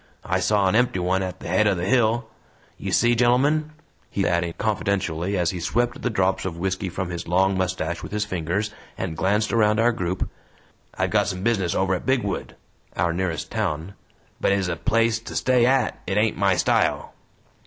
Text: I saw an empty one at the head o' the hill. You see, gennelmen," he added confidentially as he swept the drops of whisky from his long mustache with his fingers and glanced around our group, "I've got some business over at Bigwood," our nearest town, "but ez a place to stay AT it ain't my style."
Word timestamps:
I 0.25 0.39
saw 0.39 0.67
an 0.67 0.73
empty 0.73 0.97
one 0.97 1.21
at 1.21 1.41
the 1.41 1.47
head 1.47 1.67
o' 1.67 1.75
the 1.75 1.85
hill. 1.85 2.27
You 2.79 2.91
see, 2.91 3.13
gennelmen," 3.15 3.69
he 4.09 4.25
added 4.25 4.57
confidentially 4.57 5.37
as 5.37 5.51
he 5.51 5.59
swept 5.59 6.01
the 6.01 6.09
drops 6.09 6.43
of 6.43 6.57
whisky 6.57 6.89
from 6.89 7.11
his 7.11 7.27
long 7.27 7.55
mustache 7.55 8.01
with 8.01 8.11
his 8.11 8.25
fingers 8.25 8.71
and 8.97 9.15
glanced 9.15 9.53
around 9.53 9.79
our 9.79 9.91
group, 9.91 10.27
"I've 10.97 11.11
got 11.11 11.27
some 11.27 11.43
business 11.43 11.75
over 11.75 11.93
at 11.93 12.07
Bigwood," 12.07 12.55
our 12.97 13.13
nearest 13.13 13.51
town, 13.51 13.93
"but 14.39 14.51
ez 14.51 14.67
a 14.67 14.75
place 14.75 15.19
to 15.19 15.35
stay 15.35 15.67
AT 15.67 16.01
it 16.07 16.17
ain't 16.17 16.35
my 16.35 16.55
style." 16.55 17.13